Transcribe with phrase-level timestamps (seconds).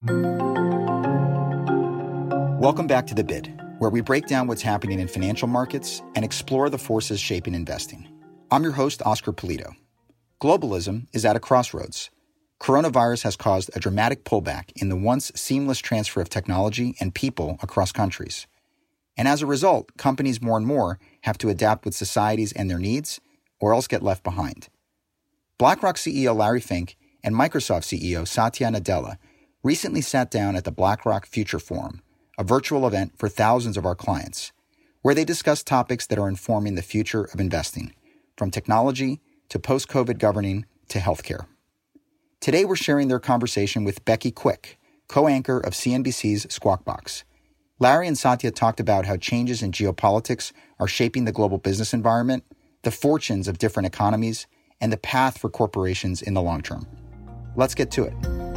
[0.00, 0.36] Welcome
[2.86, 6.70] back to The Bid, where we break down what's happening in financial markets and explore
[6.70, 8.06] the forces shaping investing.
[8.52, 9.74] I'm your host, Oscar Pulido.
[10.40, 12.10] Globalism is at a crossroads.
[12.60, 17.58] Coronavirus has caused a dramatic pullback in the once seamless transfer of technology and people
[17.60, 18.46] across countries.
[19.16, 22.78] And as a result, companies more and more have to adapt with societies and their
[22.78, 23.20] needs,
[23.58, 24.68] or else get left behind.
[25.58, 29.16] BlackRock CEO Larry Fink and Microsoft CEO Satya Nadella
[29.62, 32.02] recently sat down at the BlackRock Future Forum,
[32.38, 34.52] a virtual event for thousands of our clients,
[35.02, 37.92] where they discussed topics that are informing the future of investing,
[38.36, 41.46] from technology to post COVID governing to healthcare.
[42.40, 44.78] Today, we're sharing their conversation with Becky Quick,
[45.08, 47.24] co anchor of CNBC's Squawk Box.
[47.80, 52.44] Larry and Satya talked about how changes in geopolitics are shaping the global business environment,
[52.82, 54.46] the fortunes of different economies,
[54.80, 56.86] and the path for corporations in the long term.
[57.56, 58.47] Let's get to it.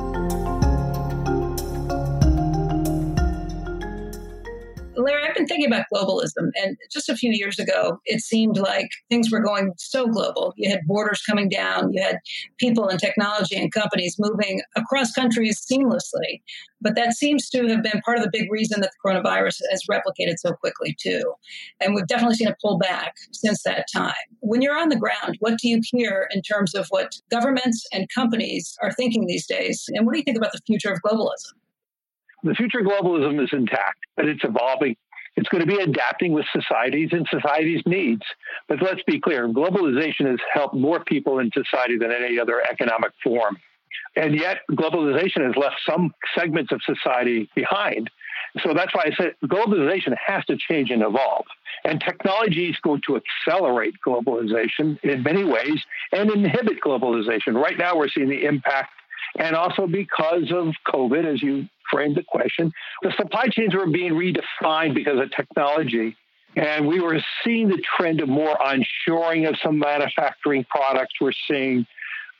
[5.61, 9.73] Thinking about globalism, and just a few years ago, it seemed like things were going
[9.77, 10.53] so global.
[10.57, 12.17] You had borders coming down, you had
[12.57, 16.41] people and technology and companies moving across countries seamlessly.
[16.81, 19.83] But that seems to have been part of the big reason that the coronavirus has
[19.89, 21.33] replicated so quickly, too.
[21.79, 24.13] And we've definitely seen a pullback since that time.
[24.39, 28.07] When you're on the ground, what do you hear in terms of what governments and
[28.13, 29.85] companies are thinking these days?
[29.89, 31.53] And what do you think about the future of globalism?
[32.43, 34.95] The future of globalism is intact, but it's evolving.
[35.35, 38.23] It's going to be adapting with societies and society's needs.
[38.67, 43.11] But let's be clear globalization has helped more people in society than any other economic
[43.23, 43.57] form.
[44.15, 48.09] And yet, globalization has left some segments of society behind.
[48.59, 51.45] So that's why I said globalization has to change and evolve.
[51.85, 57.55] And technology is going to accelerate globalization in many ways and inhibit globalization.
[57.55, 58.91] Right now, we're seeing the impact
[59.37, 64.13] and also because of COVID, as you framed the question, the supply chains were being
[64.13, 66.15] redefined because of technology.
[66.55, 71.13] And we were seeing the trend of more onshoring of some manufacturing products.
[71.21, 71.85] We're seeing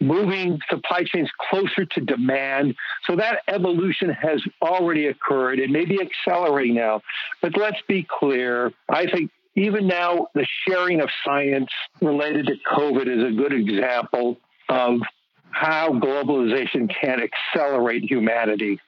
[0.02, 2.76] moving supply chains closer to demand.
[3.06, 5.60] So that evolution has already occurred.
[5.60, 7.02] It may be accelerating now.
[7.42, 8.74] But let's be clear.
[8.90, 11.70] I think even now, the sharing of science
[12.02, 14.38] related to COVID is a good example
[14.70, 15.02] of
[15.52, 18.80] how globalization can accelerate humanity.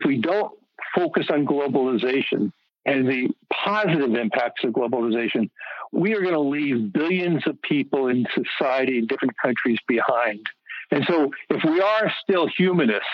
[0.00, 0.52] If we don't
[0.94, 2.52] focus on globalization
[2.86, 5.50] and the positive impacts of globalization,
[5.92, 10.46] we are going to leave billions of people in society in different countries behind.
[10.90, 13.06] And so, if we are still humanists,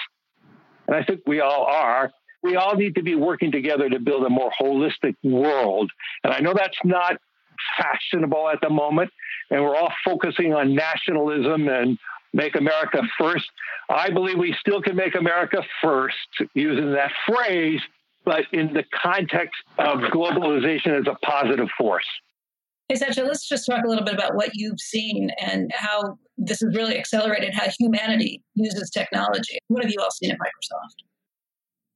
[0.86, 2.10] and I think we all are,
[2.42, 5.90] we all need to be working together to build a more holistic world.
[6.22, 7.16] And I know that's not
[7.76, 9.10] fashionable at the moment,
[9.50, 11.98] and we're all focusing on nationalism and
[12.36, 13.46] make America first.
[13.88, 16.14] I believe we still can make America first
[16.54, 17.80] using that phrase,
[18.24, 22.06] but in the context of globalization as a positive force.
[22.88, 26.60] Hey, Satya, let's just talk a little bit about what you've seen and how this
[26.60, 29.58] has really accelerated how humanity uses technology.
[29.68, 31.02] What have you all seen at Microsoft?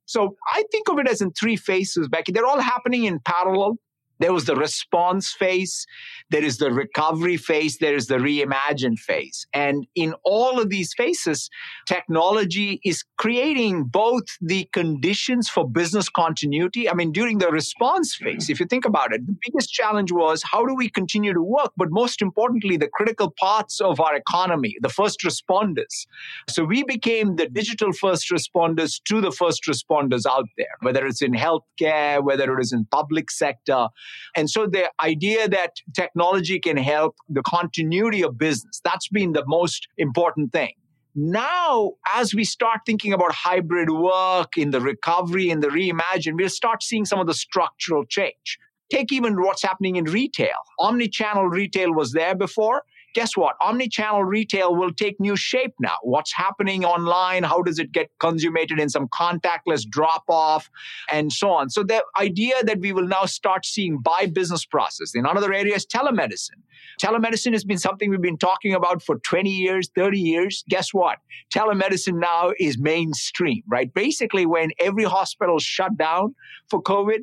[0.07, 2.33] So I think of it as in three phases, Becky.
[2.33, 3.77] They're all happening in parallel.
[4.21, 5.87] There was the response phase,
[6.31, 9.47] there is the recovery phase, there is the reimagine phase.
[9.53, 11.51] And in all of these phases,
[11.87, 16.89] technology is creating both the conditions for business continuity.
[16.89, 20.43] I mean, during the response phase, if you think about it, the biggest challenge was
[20.43, 21.73] how do we continue to work?
[21.77, 26.07] But most importantly, the critical parts of our economy, the first responders.
[26.49, 31.23] So we became the digital first responders to the first responders out there, whether it's
[31.23, 33.89] in healthcare, whether it is in public sector.
[34.37, 39.45] And so the idea that technology can help the continuity of business, that's been the
[39.47, 40.75] most important thing.
[41.15, 46.49] Now, as we start thinking about hybrid work in the recovery and the reimagine, we'll
[46.49, 48.59] start seeing some of the structural change.
[48.93, 50.57] Take even what's happening in retail.
[50.79, 52.83] Omni-channel retail was there before
[53.15, 53.57] guess what?
[53.61, 55.97] Omni-channel retail will take new shape now.
[56.03, 57.43] What's happening online?
[57.43, 60.71] How does it get consummated in some contactless drop off
[61.11, 61.71] and so on?
[61.71, 65.15] So the idea that we will now start seeing by business process.
[65.15, 66.61] In another area is telemedicine.
[67.01, 70.65] Telemedicine has been something we've been talking about for 20 years, 30 years.
[70.69, 71.19] Guess what?
[71.55, 73.93] Telemedicine now is mainstream, right?
[73.93, 76.35] Basically, when every hospital shut down
[76.69, 77.21] for COVID,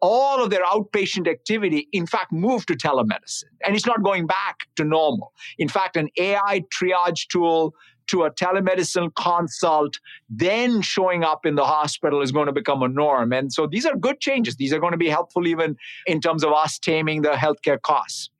[0.00, 3.44] all of their outpatient activity, in fact, moved to telemedicine.
[3.64, 5.32] And it's not going back to normal.
[5.58, 7.74] In fact, an AI triage tool
[8.08, 9.98] to a telemedicine consult,
[10.28, 13.32] then showing up in the hospital is going to become a norm.
[13.32, 14.56] And so these are good changes.
[14.56, 15.76] These are going to be helpful even
[16.06, 18.30] in terms of us taming the healthcare costs.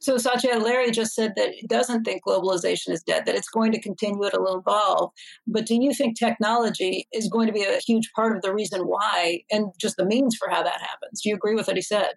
[0.00, 3.70] So, Satya, Larry just said that he doesn't think globalization is dead, that it's going
[3.72, 5.10] to continue, it'll evolve.
[5.46, 8.82] But do you think technology is going to be a huge part of the reason
[8.82, 11.20] why and just the means for how that happens?
[11.22, 12.12] Do you agree with what he said?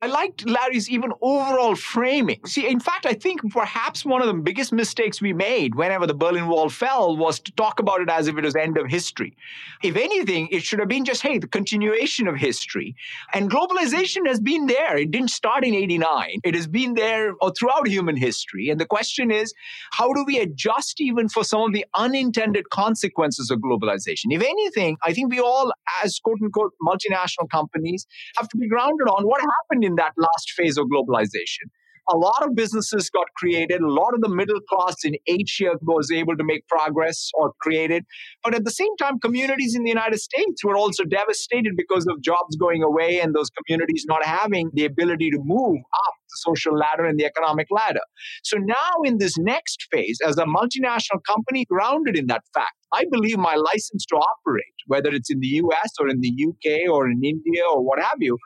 [0.00, 2.38] I liked Larry's even overall framing.
[2.46, 6.14] See, in fact, I think perhaps one of the biggest mistakes we made whenever the
[6.14, 9.36] Berlin Wall fell was to talk about it as if it was end of history.
[9.82, 12.94] If anything, it should have been just, hey, the continuation of history.
[13.34, 14.96] And globalization has been there.
[14.96, 16.42] It didn't start in 89.
[16.44, 18.70] It has been there uh, throughout human history.
[18.70, 19.52] And the question is,
[19.90, 24.26] how do we adjust even for some of the unintended consequences of globalization?
[24.30, 25.72] If anything, I think we all,
[26.04, 28.06] as quote unquote multinational companies,
[28.36, 31.66] have to be grounded on what happened in that last phase of globalization.
[32.10, 33.82] A lot of businesses got created.
[33.82, 38.04] A lot of the middle class in Asia was able to make progress or created.
[38.42, 42.22] But at the same time, communities in the United States were also devastated because of
[42.22, 45.76] jobs going away and those communities not having the ability to move
[46.06, 48.00] up the social ladder and the economic ladder.
[48.42, 53.04] So now, in this next phase, as a multinational company grounded in that fact, I
[53.10, 57.08] believe my license to operate, whether it's in the US or in the UK or
[57.08, 58.38] in India or what have you,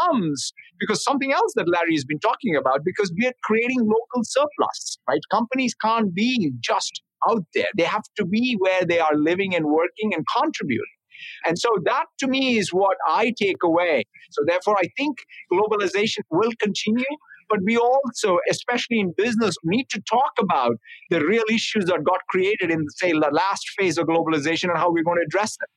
[0.00, 4.22] comes because something else that Larry has been talking about, because we are creating local
[4.24, 5.20] surplus, right?
[5.30, 7.68] Companies can't be just out there.
[7.76, 10.84] They have to be where they are living and working and contributing.
[11.46, 14.04] And so that to me is what I take away.
[14.30, 15.18] So therefore, I think
[15.52, 17.04] globalization will continue.
[17.52, 20.72] But we also, especially in business, need to talk about
[21.10, 24.90] the real issues that got created in, say, the last phase of globalization and how
[24.90, 25.68] we're going to address them.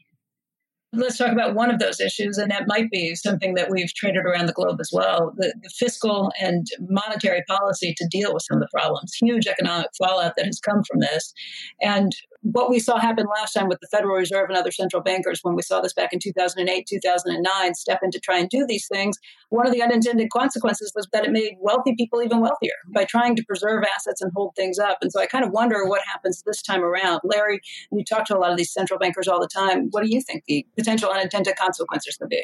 [1.01, 4.23] Let's talk about one of those issues, and that might be something that we've traded
[4.23, 8.61] around the globe as well the, the, fiscal and monetary policy to deal with some
[8.61, 9.13] of the problems.
[9.15, 11.33] Huge economic fallout that has come from this.
[11.81, 12.13] And
[12.51, 15.55] what we saw happen last time with the Federal Reserve and other central bankers when
[15.55, 19.17] we saw this back in 2008, 2009, step in to try and do these things,
[19.49, 23.35] one of the unintended consequences was that it made wealthy people even wealthier by trying
[23.35, 24.99] to preserve assets and hold things up.
[25.01, 27.21] And so I kind of wonder what happens this time around.
[27.23, 27.61] Larry,
[27.91, 29.87] you talk to a lot of these central bankers all the time.
[29.89, 32.43] What do you think the potential unintended consequences could be?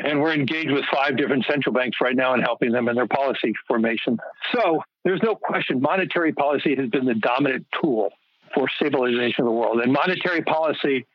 [0.00, 3.06] And we're engaged with five different central banks right now in helping them in their
[3.06, 4.18] policy formation.
[4.52, 8.10] So there's no question monetary policy has been the dominant tool
[8.54, 9.80] for stabilization of the world.
[9.80, 11.06] And monetary policy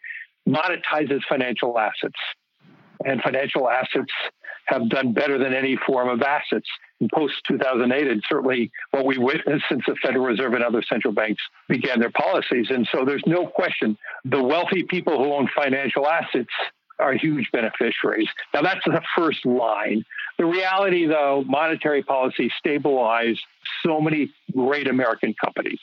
[0.48, 2.20] monetizes financial assets.
[3.04, 4.12] And financial assets
[4.68, 6.68] have done better than any form of assets
[7.00, 11.14] in post 2008, and certainly what we witnessed since the Federal Reserve and other central
[11.14, 12.68] banks began their policies.
[12.70, 16.50] And so there's no question the wealthy people who own financial assets
[16.98, 18.30] are huge beneficiaries.
[18.54, 20.06] Now, that's the first line.
[20.38, 23.42] The reality, though, monetary policy stabilized
[23.86, 25.80] so many great American companies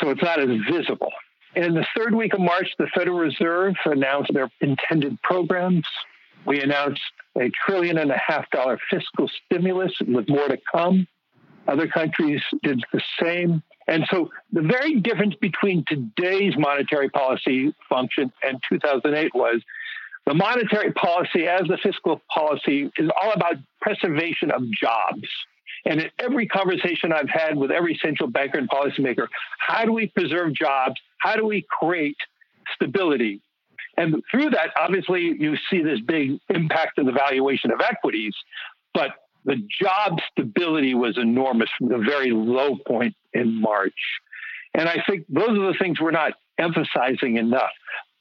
[0.00, 1.12] so it's not as visible.
[1.56, 5.84] In the third week of March, the Federal Reserve announced their intended programs.
[6.46, 7.00] We announced
[7.36, 11.06] a trillion and a half dollar fiscal stimulus with more to come.
[11.66, 13.62] Other countries did the same.
[13.88, 19.60] And so the very difference between today's monetary policy function and 2008 was
[20.26, 25.26] the monetary policy as the fiscal policy is all about preservation of jobs.
[25.86, 29.28] And in every conversation I've had with every central banker and policymaker,
[29.58, 31.00] how do we preserve jobs?
[31.18, 32.16] How do we create
[32.74, 33.40] stability?
[33.96, 38.34] And through that, obviously, you see this big impact of the valuation of equities,
[38.94, 39.10] but
[39.44, 43.92] the job stability was enormous from the very low point in March.
[44.74, 47.70] And I think those are the things we're not emphasizing enough.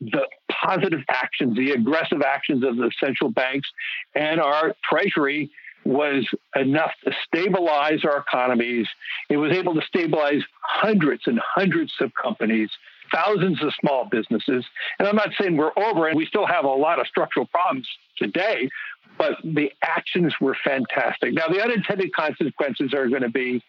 [0.02, 3.70] The positive actions, the aggressive actions of the central banks
[4.16, 5.52] and our treasury
[5.90, 8.88] was enough to stabilize our economies.
[9.30, 12.70] It was able to stabilize hundreds and hundreds of companies,
[13.14, 14.66] thousands of small businesses.
[15.00, 17.88] And I'm not saying we're over and we still have a lot of structural problems
[18.18, 18.70] today,
[19.18, 21.34] but the actions were fantastic.
[21.34, 23.64] Now, the unintended consequences are going to be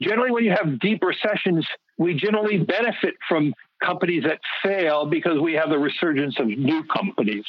[0.00, 1.66] generally when you have deep recessions,
[1.98, 3.52] we generally benefit from
[3.82, 7.44] companies that fail because we have the resurgence of new companies.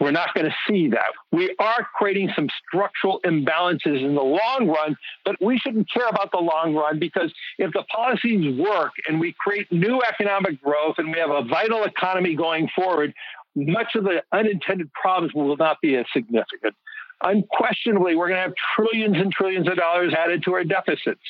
[0.00, 1.12] We're not going to see that.
[1.32, 6.30] We are creating some structural imbalances in the long run, but we shouldn't care about
[6.30, 11.10] the long run because if the policies work and we create new economic growth and
[11.10, 13.12] we have a vital economy going forward,
[13.56, 16.74] much of the unintended problems will not be as significant.
[17.22, 21.20] Unquestionably, we're going to have trillions and trillions of dollars added to our deficits.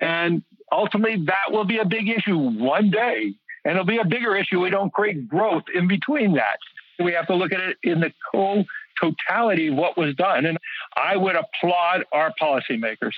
[0.00, 3.34] And ultimately, that will be a big issue one day.
[3.64, 4.60] And it'll be a bigger issue.
[4.60, 6.58] We don't create growth in between that.
[6.98, 8.64] We have to look at it in the whole
[9.00, 10.46] totality of what was done.
[10.46, 10.58] And
[10.96, 13.12] I would applaud our policymakers.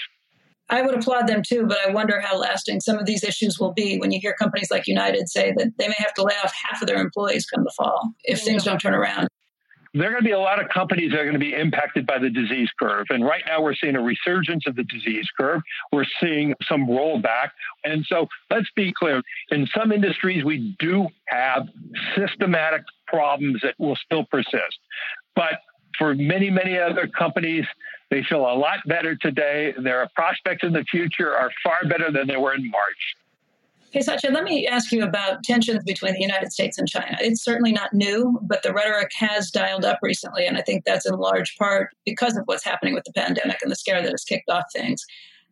[0.69, 3.73] I would applaud them too, but I wonder how lasting some of these issues will
[3.73, 6.53] be when you hear companies like United say that they may have to lay off
[6.69, 9.29] half of their employees come the fall if things don't turn around.
[9.99, 12.07] There are going to be a lot of companies that are going to be impacted
[12.07, 13.07] by the disease curve.
[13.11, 15.63] And right now, we're seeing a resurgence of the disease curve.
[15.93, 17.51] We're seeing some rollback.
[17.85, 21.69] And so let's be clear in some industries, we do have
[22.17, 24.79] systematic problems that will still persist.
[25.35, 25.61] But
[25.99, 27.65] for many, many other companies,
[28.11, 29.75] they feel a lot better today.
[29.83, 33.17] Their prospects in the future are far better than they were in March.
[33.93, 37.17] Hey, Satya, let me ask you about tensions between the United States and China.
[37.21, 40.45] It's certainly not new, but the rhetoric has dialed up recently.
[40.45, 43.71] And I think that's in large part because of what's happening with the pandemic and
[43.71, 45.05] the scare that has kicked off things.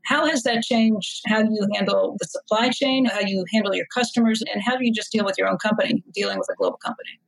[0.04, 4.42] How has that changed how you handle the supply chain, how you handle your customers,
[4.52, 7.18] and how do you just deal with your own company dealing with a global company?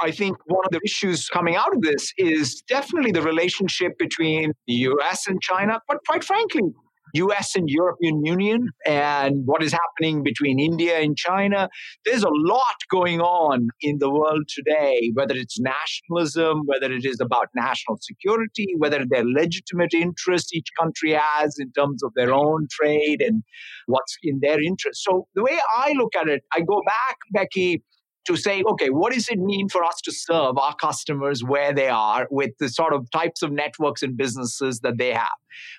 [0.00, 4.52] I think one of the issues coming out of this is definitely the relationship between
[4.66, 6.72] the US and China, but quite frankly,
[7.14, 11.68] US and European Union and what is happening between India and China.
[12.04, 17.20] There's a lot going on in the world today, whether it's nationalism, whether it is
[17.20, 22.66] about national security, whether they're legitimate interests each country has in terms of their own
[22.70, 23.42] trade and
[23.86, 25.02] what's in their interest.
[25.04, 27.82] So the way I look at it, I go back, Becky,
[28.26, 31.88] to say, okay, what does it mean for us to serve our customers where they
[31.88, 35.28] are with the sort of types of networks and businesses that they have?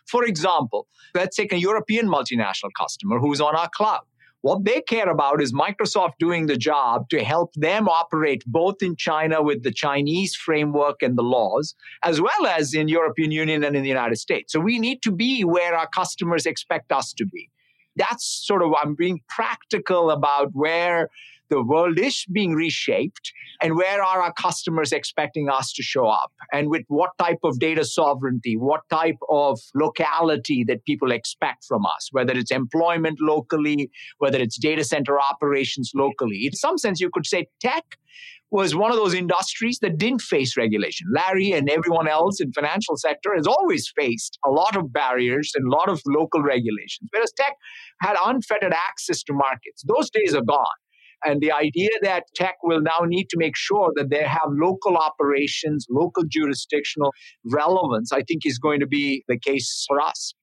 [0.07, 4.01] For example, let's take a European multinational customer who's on our cloud.
[4.43, 8.97] What they care about is Microsoft doing the job to help them operate both in
[8.97, 13.73] China with the Chinese framework and the laws, as well as in European Union and
[13.73, 14.51] in the United States.
[14.51, 17.49] So we need to be where our customers expect us to be.
[17.95, 21.09] That's sort of I'm being practical about where
[21.49, 23.31] the world is being reshaped
[23.61, 27.59] and where are our customers expecting us to show up and with what type of
[27.59, 33.89] data sovereignty what type of locality that people expect from us whether it's employment locally
[34.17, 37.97] whether it's data center operations locally in some sense you could say tech
[38.53, 41.07] was one of those industries that didn't face regulation.
[41.11, 45.65] Larry and everyone else in financial sector has always faced a lot of barriers and
[45.65, 47.55] a lot of local regulations, whereas tech
[48.01, 49.83] had unfettered access to markets.
[49.87, 50.67] Those days are gone.
[51.25, 54.97] And the idea that tech will now need to make sure that they have local
[54.97, 57.13] operations, local jurisdictional
[57.45, 60.33] relevance, I think is going to be the case for us.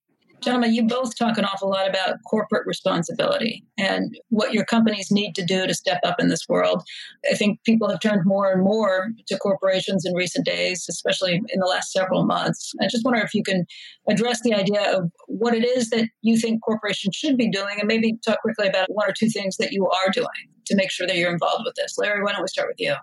[0.41, 5.35] Gentlemen, you both talk an awful lot about corporate responsibility and what your companies need
[5.35, 6.83] to do to step up in this world.
[7.31, 11.59] I think people have turned more and more to corporations in recent days, especially in
[11.59, 12.71] the last several months.
[12.81, 13.65] I just wonder if you can
[14.09, 17.87] address the idea of what it is that you think corporations should be doing and
[17.87, 20.27] maybe talk quickly about one or two things that you are doing
[20.71, 21.97] to make sure that you're involved with this.
[21.97, 22.95] Larry, why don't we start with you?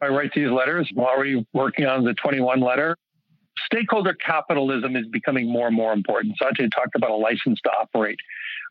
[0.00, 0.90] I write these letters.
[0.92, 2.96] I'm already working on the 21 letter
[3.66, 6.36] stakeholder capitalism is becoming more and more important.
[6.40, 8.18] Satya talked about a license to operate.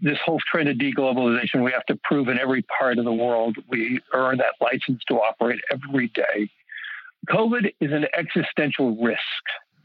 [0.01, 3.57] This whole trend of deglobalization, we have to prove in every part of the world
[3.69, 6.49] we earn that license to operate every day.
[7.29, 9.19] COVID is an existential risk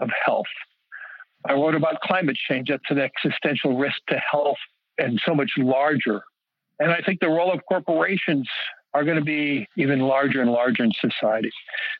[0.00, 0.46] of health.
[1.44, 2.68] I wrote about climate change.
[2.68, 4.58] That's an existential risk to health
[4.98, 6.22] and so much larger.
[6.78, 8.48] And I think the role of corporations
[8.94, 11.50] are going to be even larger and larger in society.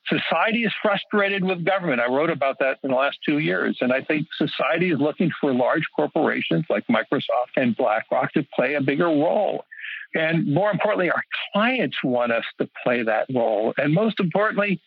[0.07, 2.01] Society is frustrated with government.
[2.01, 3.79] I wrote about that in the last two years.
[3.81, 8.75] And I think society is looking for large corporations like Microsoft and BlackRock to play
[8.75, 9.65] a bigger role.
[10.15, 13.75] And more importantly, our clients want us to play that role.
[13.77, 14.81] And most importantly,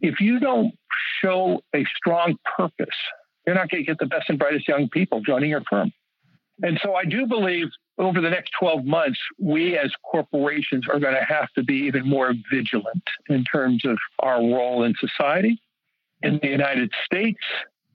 [0.00, 0.72] if you don't
[1.20, 2.88] show a strong purpose,
[3.46, 5.92] you're not going to get the best and brightest young people joining your firm.
[6.62, 7.68] And so I do believe
[7.98, 12.08] over the next 12 months, we as corporations are going to have to be even
[12.08, 15.60] more vigilant in terms of our role in society.
[16.22, 17.40] In the United States,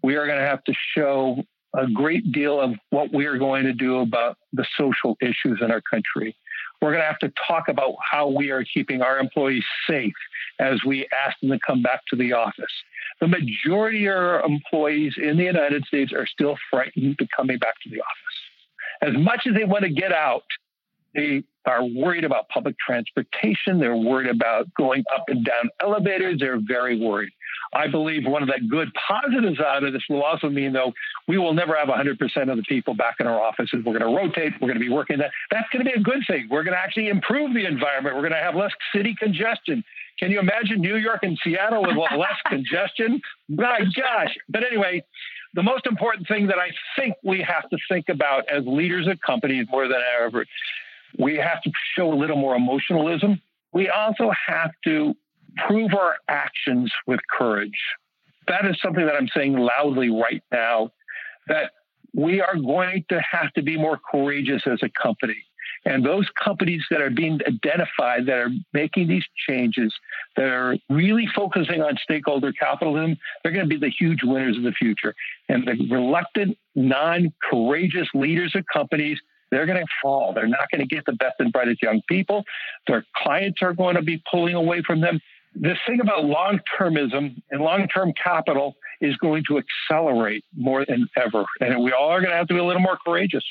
[0.04, 1.44] we are going to have to show
[1.76, 5.72] a great deal of what we are going to do about the social issues in
[5.72, 6.36] our country.
[6.82, 10.14] We're going to have to talk about how we are keeping our employees safe
[10.60, 12.72] as we ask them to come back to the office.
[13.20, 17.76] The majority of our employees in the United States are still frightened to coming back
[17.84, 18.39] to the office
[19.02, 20.44] as much as they want to get out,
[21.16, 23.80] they are worried about public transportation.
[23.80, 26.38] They're worried about going up and down elevators.
[26.40, 27.32] They're very worried.
[27.74, 30.94] I believe one of the good positives out of this will also mean, though,
[31.28, 33.84] we will never have 100% of the people back in our offices.
[33.86, 34.54] We're going to rotate.
[34.60, 35.32] We're going to be working that.
[35.52, 36.48] That's going to be a good thing.
[36.50, 38.16] We're going to actually improve the environment.
[38.16, 39.84] We're going to have less city congestion.
[40.18, 43.22] Can you imagine New York and Seattle with less congestion?
[43.48, 44.36] My gosh.
[44.50, 45.04] But anyway,
[45.54, 49.20] the most important thing that I think we have to think about as leaders of
[49.22, 50.46] companies more than ever,
[51.18, 53.42] we have to show a little more emotionalism.
[53.74, 55.16] We also have to
[55.68, 57.80] prove our actions with courage.
[58.48, 60.92] That is something that I'm saying loudly right now
[61.48, 61.72] that
[62.14, 65.46] we are going to have to be more courageous as a company.
[65.86, 69.94] And those companies that are being identified, that are making these changes,
[70.36, 74.64] that are really focusing on stakeholder capitalism, they're going to be the huge winners of
[74.64, 75.16] the future.
[75.48, 79.20] And the reluctant, non courageous leaders of companies,
[79.52, 80.34] they're going to fall.
[80.34, 82.44] They're not going to get the best and brightest young people.
[82.88, 85.20] Their clients are going to be pulling away from them.
[85.56, 91.08] This thing about long termism and long term capital is going to accelerate more than
[91.18, 91.46] ever.
[91.60, 93.44] And we all are going to have to be a little more courageous.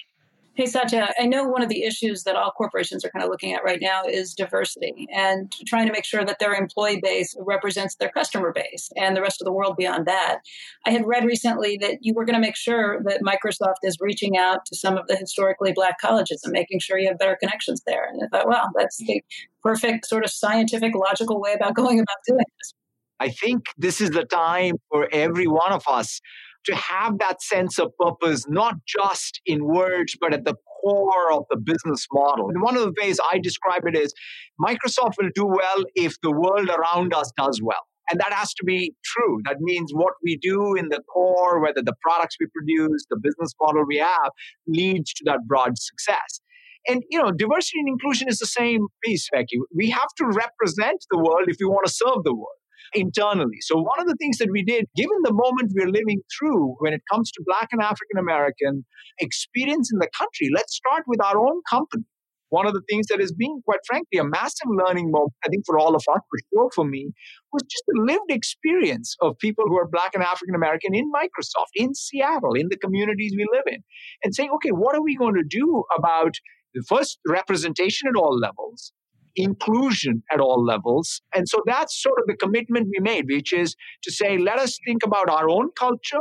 [0.58, 3.54] Hey, Satya, I know one of the issues that all corporations are kind of looking
[3.54, 7.94] at right now is diversity and trying to make sure that their employee base represents
[7.94, 10.40] their customer base and the rest of the world beyond that.
[10.84, 14.36] I had read recently that you were going to make sure that Microsoft is reaching
[14.36, 17.82] out to some of the historically black colleges and making sure you have better connections
[17.86, 18.08] there.
[18.08, 19.22] And I thought, wow, that's the
[19.62, 22.74] perfect sort of scientific, logical way about going about doing this.
[23.20, 26.20] I think this is the time for every one of us
[26.64, 31.44] to have that sense of purpose, not just in words, but at the core of
[31.50, 32.48] the business model.
[32.48, 34.12] And one of the ways I describe it is
[34.60, 37.86] Microsoft will do well if the world around us does well.
[38.10, 39.40] And that has to be true.
[39.44, 43.52] That means what we do in the core, whether the products we produce, the business
[43.60, 44.30] model we have,
[44.66, 46.40] leads to that broad success.
[46.88, 49.58] And you know, diversity and inclusion is the same piece, Becky.
[49.74, 52.58] We have to represent the world if we want to serve the world
[52.94, 53.58] internally.
[53.60, 56.92] So, one of the things that we did, given the moment we're living through when
[56.92, 58.84] it comes to Black and African American
[59.20, 62.04] experience in the country, let's start with our own company.
[62.50, 65.64] One of the things that has been, quite frankly, a massive learning moment, I think
[65.66, 67.10] for all of us, for sure for me,
[67.52, 71.76] was just the lived experience of people who are Black and African American in Microsoft,
[71.76, 73.82] in Seattle, in the communities we live in,
[74.24, 76.34] and saying, okay, what are we going to do about
[76.74, 78.92] the first representation at all levels,
[79.38, 81.22] inclusion at all levels.
[81.34, 84.78] And so that's sort of the commitment we made, which is to say, let us
[84.86, 86.20] think about our own culture,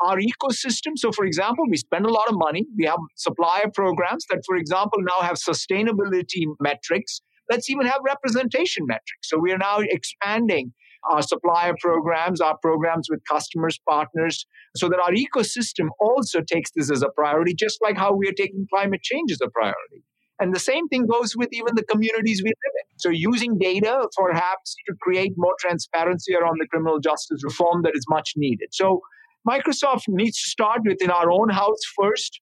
[0.00, 0.92] our ecosystem.
[0.96, 2.66] So, for example, we spend a lot of money.
[2.76, 7.22] We have supplier programs that, for example, now have sustainability metrics.
[7.50, 9.22] Let's even have representation metrics.
[9.22, 10.72] So, we are now expanding
[11.10, 16.90] our supplier programs, our programs with customers, partners, so that our ecosystem also takes this
[16.90, 20.04] as a priority, just like how we are taking climate change as a priority.
[20.42, 22.98] And the same thing goes with even the communities we live in.
[22.98, 28.04] So, using data perhaps to create more transparency around the criminal justice reform that is
[28.08, 28.70] much needed.
[28.72, 29.02] So,
[29.48, 32.40] Microsoft needs to start within our own house first,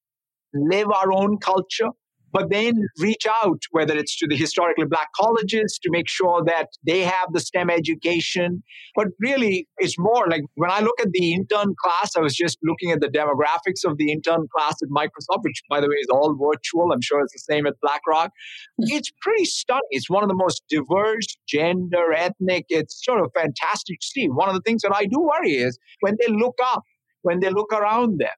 [0.51, 1.89] live our own culture,
[2.31, 6.67] but then reach out, whether it's to the historically black colleges to make sure that
[6.85, 8.63] they have the STEM education.
[8.95, 12.57] But really, it's more like when I look at the intern class, I was just
[12.63, 16.07] looking at the demographics of the intern class at Microsoft, which, by the way, is
[16.11, 16.91] all virtual.
[16.91, 18.31] I'm sure it's the same at BlackRock.
[18.79, 18.95] Hmm.
[18.95, 19.81] It's pretty stunning.
[19.91, 22.65] It's one of the most diverse, gender, ethnic.
[22.69, 24.27] It's sort of fantastic to see.
[24.27, 26.83] One of the things that I do worry is when they look up,
[27.23, 28.29] when they look around them,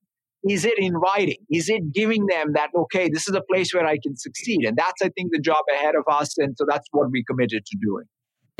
[0.47, 1.38] is it inviting?
[1.49, 4.65] Is it giving them that, okay, this is a place where I can succeed?
[4.65, 6.38] And that's, I think, the job ahead of us.
[6.38, 8.06] And so that's what we committed to doing.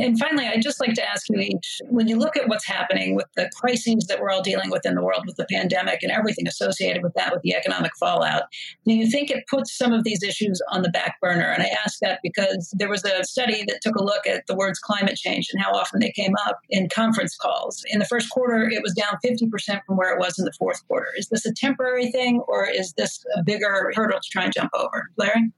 [0.04, 3.16] And finally, I'd just like to ask you each when you look at what's happening
[3.16, 6.12] with the crises that we're all dealing with in the world with the pandemic and
[6.12, 8.44] everything associated with that, with the economic fallout,
[8.86, 11.50] do you think it puts some of these issues on the back burner?
[11.50, 14.56] And I ask that because there was a study that took a look at the
[14.56, 17.86] words climate change and how often they came up in conference calls.
[17.88, 20.86] In the first quarter, it was down 50% from where it was in the fourth
[20.90, 21.08] quarter.
[21.18, 24.72] Is this a temporary thing or is this a bigger hurdle to try and jump
[24.74, 25.10] over?
[25.16, 25.54] Larry?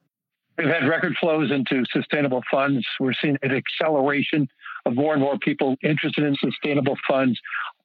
[0.57, 2.85] We've had record flows into sustainable funds.
[2.99, 4.47] We're seeing an acceleration
[4.85, 7.39] of more and more people interested in sustainable funds.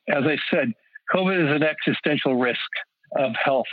[0.08, 0.72] As I said,
[1.12, 2.60] COVID is an existential risk
[3.16, 3.66] of health.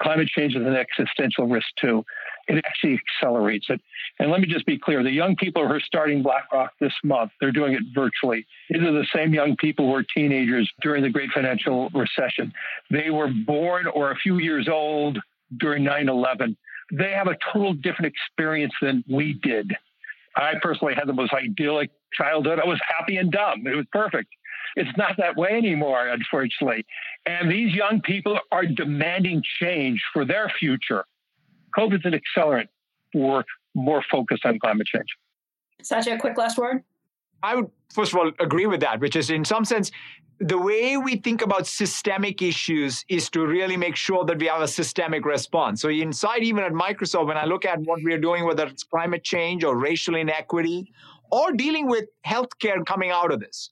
[0.00, 2.04] Climate change is an existential risk too.
[2.48, 3.80] It actually accelerates it.
[4.18, 7.32] And let me just be clear the young people who are starting BlackRock this month,
[7.40, 8.46] they're doing it virtually.
[8.70, 12.52] These are the same young people who were teenagers during the great financial recession.
[12.90, 15.18] They were born or a few years old
[15.58, 16.56] during 9 11
[16.92, 19.72] they have a total different experience than we did.
[20.36, 22.58] I personally had the most idyllic childhood.
[22.62, 23.66] I was happy and dumb.
[23.66, 24.28] It was perfect.
[24.76, 26.86] It's not that way anymore, unfortunately.
[27.26, 31.04] And these young people are demanding change for their future.
[31.76, 32.68] COVID's an accelerant
[33.12, 35.08] for more focus on climate change.
[35.82, 36.82] Satya, quick last word.
[37.42, 39.90] I would first of all agree with that, which is in some sense,
[40.38, 44.62] the way we think about systemic issues is to really make sure that we have
[44.62, 45.82] a systemic response.
[45.82, 48.82] So inside, even at Microsoft, when I look at what we are doing, whether it's
[48.82, 50.90] climate change or racial inequity,
[51.30, 53.70] or dealing with healthcare coming out of this,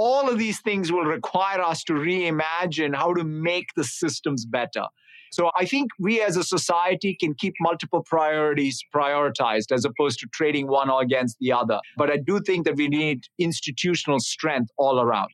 [0.00, 4.84] all of these things will require us to reimagine how to make the systems better.
[5.32, 10.28] So I think we as a society can keep multiple priorities prioritized as opposed to
[10.32, 11.80] trading one against the other.
[11.96, 15.30] But I do think that we need institutional strength all around.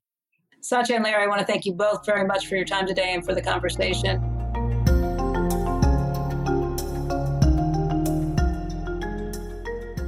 [0.63, 3.13] Satya and Larry, I want to thank you both very much for your time today
[3.13, 4.34] and for the conversation.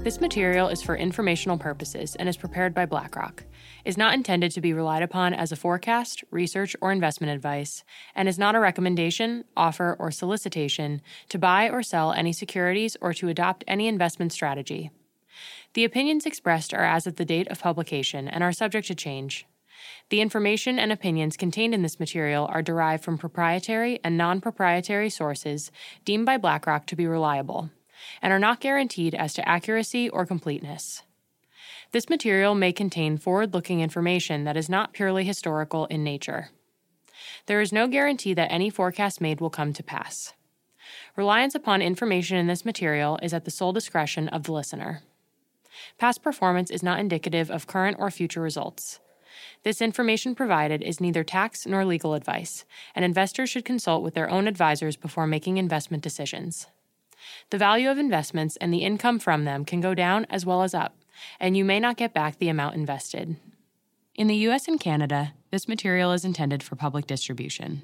[0.07, 3.43] This material is for informational purposes and is prepared by BlackRock,
[3.85, 7.83] is not intended to be relied upon as a forecast, research, or investment advice,
[8.15, 13.13] and is not a recommendation, offer, or solicitation to buy or sell any securities or
[13.15, 14.93] to adopt any investment strategy.
[15.75, 19.45] The opinions expressed are as of the date of publication and are subject to change.
[20.11, 25.11] The information and opinions contained in this material are derived from proprietary and non proprietary
[25.11, 25.73] sources
[26.05, 27.71] deemed by BlackRock to be reliable
[28.23, 31.03] and are not guaranteed as to accuracy or completeness.
[31.93, 36.51] This material may contain forward looking information that is not purely historical in nature.
[37.47, 40.35] There is no guarantee that any forecast made will come to pass.
[41.17, 45.03] Reliance upon information in this material is at the sole discretion of the listener.
[45.99, 49.01] Past performance is not indicative of current or future results.
[49.63, 52.65] This information provided is neither tax nor legal advice,
[52.95, 56.67] and investors should consult with their own advisors before making investment decisions.
[57.51, 60.75] The value of investments and the income from them can go down as well as
[60.75, 60.97] up,
[61.41, 63.37] and you may not get back the amount invested.
[64.15, 67.83] In the US and Canada, this material is intended for public distribution.